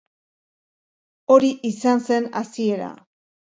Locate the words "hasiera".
2.43-2.93